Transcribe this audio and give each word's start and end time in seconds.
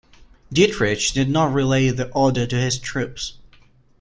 Dietrich 0.51 1.11
did 1.11 1.29
not 1.29 1.53
relay 1.53 1.89
the 1.91 2.09
order 2.09 2.47
to 2.47 2.55
his 2.55 2.79
troops. 2.79 3.33